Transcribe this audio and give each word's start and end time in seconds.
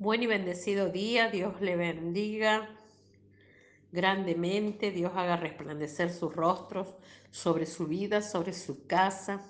Buen 0.00 0.22
y 0.22 0.28
bendecido 0.28 0.90
día, 0.90 1.28
Dios 1.28 1.60
le 1.60 1.74
bendiga 1.74 2.70
grandemente, 3.90 4.92
Dios 4.92 5.10
haga 5.16 5.36
resplandecer 5.36 6.12
sus 6.12 6.32
rostros 6.36 6.94
sobre 7.32 7.66
su 7.66 7.88
vida, 7.88 8.22
sobre 8.22 8.52
su 8.52 8.86
casa, 8.86 9.42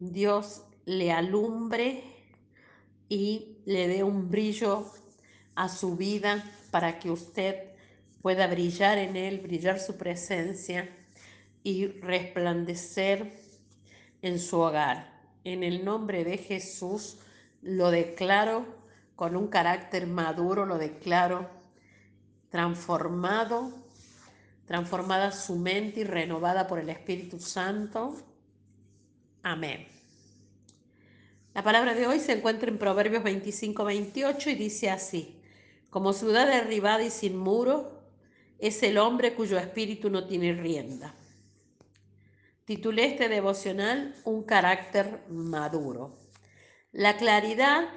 Dios 0.00 0.64
le 0.86 1.12
alumbre 1.12 2.02
y 3.08 3.58
le 3.64 3.86
dé 3.86 4.02
un 4.02 4.28
brillo 4.28 4.90
a 5.54 5.68
su 5.68 5.94
vida 5.94 6.44
para 6.72 6.98
que 6.98 7.12
usted 7.12 7.54
pueda 8.22 8.48
brillar 8.48 8.98
en 8.98 9.14
él, 9.14 9.38
brillar 9.38 9.78
su 9.78 9.96
presencia 9.96 10.90
y 11.62 11.86
resplandecer 11.86 13.40
en 14.20 14.40
su 14.40 14.58
hogar. 14.58 15.12
En 15.44 15.62
el 15.62 15.84
nombre 15.84 16.24
de 16.24 16.38
Jesús 16.38 17.18
lo 17.62 17.92
declaro 17.92 18.75
con 19.16 19.34
un 19.34 19.48
carácter 19.48 20.06
maduro, 20.06 20.66
lo 20.66 20.78
declaro 20.78 21.48
transformado, 22.50 23.72
transformada 24.66 25.32
su 25.32 25.56
mente 25.56 26.00
y 26.00 26.04
renovada 26.04 26.66
por 26.66 26.78
el 26.78 26.90
Espíritu 26.90 27.38
Santo. 27.40 28.14
Amén. 29.42 29.88
La 31.54 31.62
palabra 31.62 31.94
de 31.94 32.06
hoy 32.06 32.20
se 32.20 32.32
encuentra 32.32 32.68
en 32.68 32.78
Proverbios 32.78 33.24
25, 33.24 33.84
28 33.84 34.50
y 34.50 34.54
dice 34.54 34.90
así, 34.90 35.40
como 35.88 36.12
ciudad 36.12 36.46
derribada 36.46 37.02
y 37.02 37.10
sin 37.10 37.38
muro, 37.38 38.02
es 38.58 38.82
el 38.82 38.98
hombre 38.98 39.34
cuyo 39.34 39.58
espíritu 39.58 40.10
no 40.10 40.26
tiene 40.26 40.52
rienda. 40.52 41.14
Titulé 42.66 43.06
este 43.06 43.28
devocional 43.28 44.14
Un 44.24 44.42
carácter 44.42 45.24
maduro. 45.28 46.18
La 46.92 47.16
claridad 47.16 47.88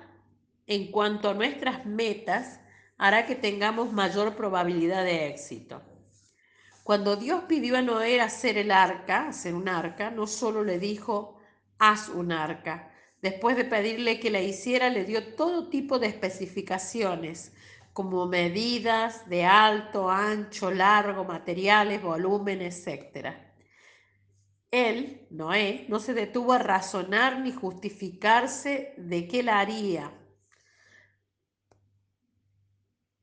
en 0.69 0.91
cuanto 0.91 1.29
a 1.29 1.33
nuestras 1.33 1.87
metas 1.87 2.59
hará 2.99 3.25
que 3.25 3.33
tengamos 3.33 3.91
mayor 3.91 4.35
probabilidad 4.35 5.03
de 5.03 5.27
éxito. 5.27 5.81
Cuando 6.83 7.15
Dios 7.15 7.45
pidió 7.47 7.75
a 7.75 7.81
Noé 7.81 8.21
hacer 8.21 8.55
el 8.55 8.69
arca, 8.69 9.29
hacer 9.29 9.55
un 9.55 9.67
arca, 9.67 10.11
no 10.11 10.27
solo 10.27 10.63
le 10.63 10.77
dijo, 10.77 11.39
haz 11.79 12.09
un 12.09 12.31
arca. 12.31 12.91
Después 13.19 13.57
de 13.57 13.65
pedirle 13.65 14.19
que 14.19 14.29
la 14.29 14.41
hiciera, 14.41 14.89
le 14.89 15.05
dio 15.05 15.33
todo 15.33 15.69
tipo 15.69 15.97
de 15.97 16.05
especificaciones, 16.07 17.51
como 17.91 18.27
medidas 18.27 19.27
de 19.27 19.45
alto, 19.45 20.09
ancho, 20.11 20.69
largo, 20.69 21.25
materiales, 21.25 21.99
volumen, 22.01 22.61
etcétera. 22.61 23.55
Él, 24.69 25.25
Noé, 25.31 25.85
no 25.89 25.99
se 25.99 26.13
detuvo 26.13 26.53
a 26.53 26.59
razonar 26.59 27.39
ni 27.39 27.51
justificarse 27.51 28.93
de 28.97 29.27
qué 29.27 29.41
la 29.41 29.59
haría 29.59 30.13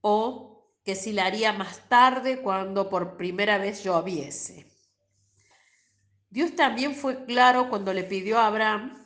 o 0.08 0.70
que 0.84 0.94
si 0.94 1.12
la 1.12 1.26
haría 1.26 1.52
más 1.52 1.88
tarde 1.88 2.40
cuando 2.40 2.88
por 2.88 3.16
primera 3.16 3.58
vez 3.58 3.82
lloviese. 3.82 4.70
Dios 6.30 6.54
también 6.54 6.94
fue 6.94 7.24
claro 7.24 7.68
cuando 7.68 7.92
le 7.92 8.04
pidió 8.04 8.38
a 8.38 8.46
Abraham 8.46 9.04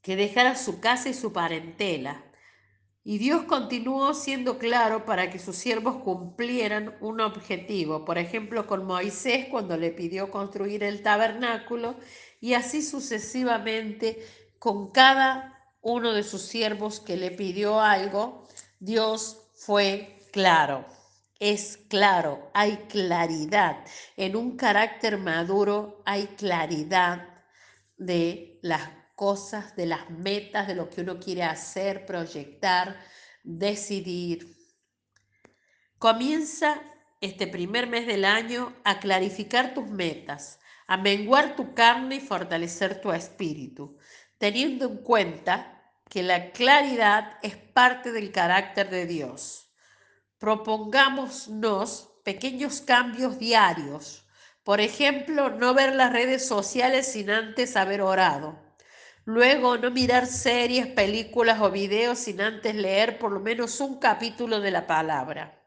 que 0.00 0.16
dejara 0.16 0.56
su 0.56 0.80
casa 0.80 1.08
y 1.08 1.14
su 1.14 1.32
parentela 1.32 2.24
y 3.04 3.18
Dios 3.18 3.44
continuó 3.44 4.12
siendo 4.12 4.58
claro 4.58 5.04
para 5.04 5.30
que 5.30 5.38
sus 5.38 5.54
siervos 5.54 6.02
cumplieran 6.02 6.96
un 7.00 7.20
objetivo, 7.20 8.04
por 8.04 8.18
ejemplo 8.18 8.66
con 8.66 8.84
Moisés 8.84 9.46
cuando 9.52 9.76
le 9.76 9.92
pidió 9.92 10.32
construir 10.32 10.82
el 10.82 11.02
tabernáculo 11.02 11.94
y 12.40 12.54
así 12.54 12.82
sucesivamente 12.82 14.26
con 14.58 14.90
cada 14.90 15.72
uno 15.80 16.12
de 16.12 16.24
sus 16.24 16.42
siervos 16.42 16.98
que 16.98 17.16
le 17.16 17.30
pidió 17.30 17.80
algo, 17.80 18.48
Dios 18.80 19.41
fue 19.64 20.28
claro. 20.32 20.84
Es 21.38 21.78
claro, 21.88 22.50
hay 22.54 22.76
claridad. 22.88 23.84
En 24.16 24.36
un 24.36 24.56
carácter 24.56 25.18
maduro 25.18 26.02
hay 26.04 26.26
claridad 26.36 27.28
de 27.96 28.58
las 28.62 28.90
cosas, 29.14 29.74
de 29.76 29.86
las 29.86 30.10
metas, 30.10 30.66
de 30.66 30.74
lo 30.74 30.88
que 30.88 31.02
uno 31.02 31.18
quiere 31.18 31.44
hacer, 31.44 32.06
proyectar, 32.06 32.96
decidir. 33.44 34.56
Comienza 35.98 36.80
este 37.20 37.46
primer 37.46 37.86
mes 37.86 38.06
del 38.06 38.24
año 38.24 38.74
a 38.84 38.98
clarificar 38.98 39.74
tus 39.74 39.88
metas, 39.88 40.58
a 40.88 40.96
menguar 40.96 41.54
tu 41.54 41.74
carne 41.74 42.16
y 42.16 42.20
fortalecer 42.20 43.00
tu 43.00 43.12
espíritu, 43.12 43.96
teniendo 44.38 44.86
en 44.86 44.96
cuenta 44.98 45.81
que 46.08 46.22
la 46.22 46.50
claridad 46.52 47.38
es 47.42 47.56
parte 47.56 48.12
del 48.12 48.32
carácter 48.32 48.90
de 48.90 49.06
Dios. 49.06 49.72
Propongámonos 50.38 52.10
pequeños 52.24 52.80
cambios 52.80 53.38
diarios. 53.38 54.26
Por 54.64 54.80
ejemplo, 54.80 55.50
no 55.50 55.74
ver 55.74 55.94
las 55.94 56.12
redes 56.12 56.46
sociales 56.46 57.10
sin 57.12 57.30
antes 57.30 57.76
haber 57.76 58.02
orado 58.02 58.62
Luego, 59.24 59.78
no 59.78 59.92
mirar 59.92 60.26
series, 60.26 60.88
películas 60.88 61.60
o 61.60 61.70
videos 61.70 62.18
sin 62.18 62.40
antes 62.40 62.74
leer 62.74 63.18
por 63.20 63.30
lo 63.30 63.38
menos 63.38 63.80
un 63.80 64.00
capítulo 64.00 64.60
de 64.60 64.72
la 64.72 64.88
palabra. 64.88 65.62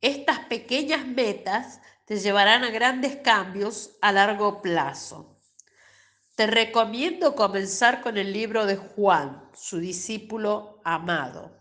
Estas 0.00 0.40
pequeñas 0.46 1.06
metas 1.06 1.80
te 2.04 2.18
llevarán 2.18 2.64
a 2.64 2.70
grandes 2.70 3.16
cambios 3.16 3.96
a 4.00 4.10
largo 4.10 4.60
plazo. 4.60 5.31
Te 6.42 6.48
recomiendo 6.48 7.36
comenzar 7.36 8.00
con 8.00 8.18
el 8.18 8.32
libro 8.32 8.66
de 8.66 8.74
Juan, 8.74 9.48
su 9.54 9.78
discípulo 9.78 10.80
amado. 10.82 11.52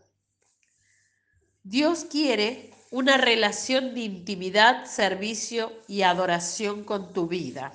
Dios 1.61 2.05
quiere 2.05 2.71
una 2.89 3.17
relación 3.17 3.93
de 3.93 3.99
intimidad, 3.99 4.85
servicio 4.85 5.71
y 5.87 6.01
adoración 6.01 6.83
con 6.83 7.13
tu 7.13 7.27
vida. 7.27 7.73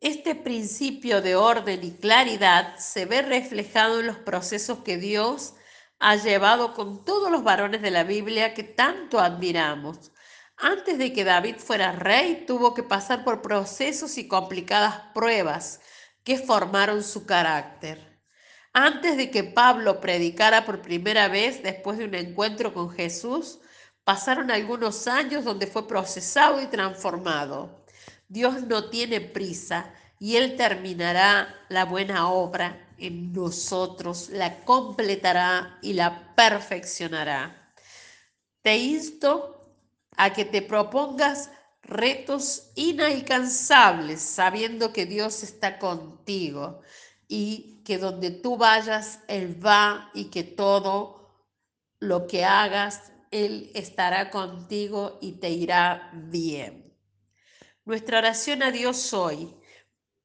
Este 0.00 0.34
principio 0.34 1.22
de 1.22 1.36
orden 1.36 1.84
y 1.84 1.92
claridad 1.92 2.76
se 2.78 3.06
ve 3.06 3.22
reflejado 3.22 4.00
en 4.00 4.08
los 4.08 4.16
procesos 4.16 4.80
que 4.80 4.96
Dios 4.96 5.54
ha 6.00 6.16
llevado 6.16 6.74
con 6.74 7.04
todos 7.04 7.30
los 7.30 7.44
varones 7.44 7.82
de 7.82 7.92
la 7.92 8.02
Biblia 8.02 8.52
que 8.52 8.64
tanto 8.64 9.20
admiramos. 9.20 10.10
Antes 10.56 10.98
de 10.98 11.12
que 11.12 11.24
David 11.24 11.56
fuera 11.58 11.92
rey, 11.92 12.44
tuvo 12.46 12.74
que 12.74 12.82
pasar 12.82 13.24
por 13.24 13.42
procesos 13.42 14.18
y 14.18 14.28
complicadas 14.28 15.00
pruebas 15.12 15.80
que 16.22 16.38
formaron 16.38 17.02
su 17.02 17.26
carácter. 17.26 18.20
Antes 18.72 19.16
de 19.16 19.30
que 19.30 19.44
Pablo 19.44 20.00
predicara 20.00 20.64
por 20.64 20.82
primera 20.82 21.28
vez 21.28 21.62
después 21.62 21.98
de 21.98 22.06
un 22.06 22.14
encuentro 22.14 22.72
con 22.74 22.90
Jesús, 22.90 23.60
pasaron 24.04 24.50
algunos 24.50 25.06
años 25.06 25.44
donde 25.44 25.66
fue 25.66 25.86
procesado 25.86 26.60
y 26.60 26.66
transformado. 26.66 27.84
Dios 28.28 28.62
no 28.62 28.90
tiene 28.90 29.20
prisa 29.20 29.92
y 30.18 30.36
Él 30.36 30.56
terminará 30.56 31.54
la 31.68 31.84
buena 31.84 32.28
obra 32.30 32.88
en 32.98 33.32
nosotros, 33.32 34.28
la 34.30 34.64
completará 34.64 35.78
y 35.82 35.92
la 35.92 36.34
perfeccionará. 36.34 37.72
Te 38.62 38.76
insto 38.76 39.53
a 40.16 40.32
que 40.32 40.44
te 40.44 40.62
propongas 40.62 41.50
retos 41.82 42.70
inalcanzables, 42.74 44.20
sabiendo 44.20 44.92
que 44.92 45.06
Dios 45.06 45.42
está 45.42 45.78
contigo 45.78 46.80
y 47.28 47.82
que 47.84 47.98
donde 47.98 48.30
tú 48.30 48.56
vayas, 48.56 49.20
Él 49.28 49.64
va 49.64 50.10
y 50.14 50.26
que 50.26 50.42
todo 50.42 51.24
lo 52.00 52.26
que 52.26 52.44
hagas, 52.44 53.12
Él 53.30 53.70
estará 53.74 54.30
contigo 54.30 55.18
y 55.20 55.32
te 55.32 55.50
irá 55.50 56.10
bien. 56.14 56.84
Nuestra 57.84 58.18
oración 58.18 58.62
a 58.62 58.70
Dios 58.70 59.12
hoy. 59.12 59.54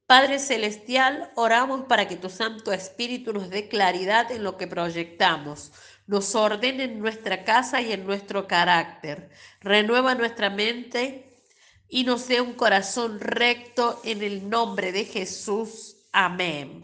Padre 0.05 0.39
Celestial, 0.39 1.31
oramos 1.35 1.85
para 1.85 2.07
que 2.07 2.15
tu 2.15 2.29
Santo 2.29 2.71
Espíritu 2.71 3.31
nos 3.31 3.49
dé 3.49 3.67
claridad 3.67 4.31
en 4.31 4.43
lo 4.43 4.57
que 4.57 4.65
proyectamos, 4.65 5.71
nos 6.09 6.33
ordene 6.33 6.85
en 6.85 6.99
nuestra 6.99 7.43
casa 7.43 7.81
y 7.81 7.91
en 7.91 8.03
nuestro 8.03 8.47
carácter, 8.47 9.29
renueva 9.61 10.15
nuestra 10.15 10.49
mente 10.49 11.45
y 11.87 12.03
nos 12.03 12.27
dé 12.27 12.41
un 12.41 12.53
corazón 12.53 13.19
recto 13.19 14.01
en 14.03 14.23
el 14.23 14.49
nombre 14.49 14.91
de 14.91 15.05
Jesús. 15.05 15.97
Amén. 16.11 16.83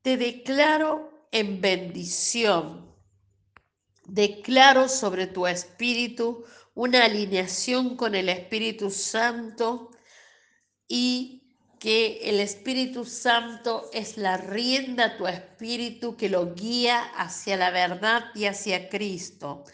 Te 0.00 0.16
declaro 0.16 1.28
en 1.30 1.60
bendición, 1.60 2.90
declaro 4.06 4.88
sobre 4.88 5.26
tu 5.26 5.46
espíritu 5.46 6.46
una 6.72 7.04
alineación 7.04 7.98
con 7.98 8.14
el 8.14 8.30
Espíritu 8.30 8.90
Santo 8.90 9.90
y 10.88 11.45
que 11.78 12.20
el 12.22 12.40
Espíritu 12.40 13.04
Santo 13.04 13.90
es 13.92 14.16
la 14.16 14.36
rienda 14.36 15.04
a 15.04 15.16
tu 15.16 15.26
espíritu 15.26 16.16
que 16.16 16.28
lo 16.28 16.54
guía 16.54 17.02
hacia 17.16 17.56
la 17.56 17.70
verdad 17.70 18.26
y 18.34 18.46
hacia 18.46 18.88
Cristo. 18.88 19.64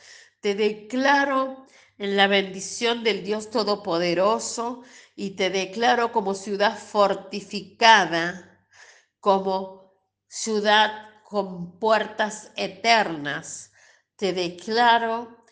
Te 0.41 0.55
declaro 0.55 1.67
en 1.99 2.17
la 2.17 2.27
bendición 2.27 3.05
del 3.05 3.25
Dios 3.25 3.51
Todopoderoso 3.51 4.83
y 5.15 5.31
te 5.31 5.51
declaro 5.51 6.11
como 6.13 6.35
ciudad 6.35 6.77
fortificada, 6.77 8.67
como 9.21 9.95
ciudad 10.27 11.11
con 11.23 11.79
puertas 11.79 12.51
eternas. 12.57 13.73
Te 14.17 14.33
declaro 14.33 15.45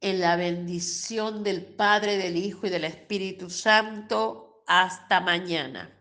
en 0.00 0.20
la 0.20 0.36
bendición 0.36 1.42
del 1.42 1.64
Padre, 1.64 2.18
del 2.18 2.36
Hijo 2.36 2.66
y 2.66 2.70
del 2.70 2.84
Espíritu 2.84 3.50
Santo. 3.50 4.45
Hasta 4.66 5.20
mañana. 5.20 5.95